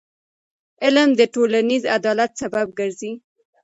علم 0.83 1.09
د 1.19 1.21
ټولنیز 1.33 1.83
عدالت 1.97 2.31
سبب 2.41 2.67
ګرځي. 2.79 3.11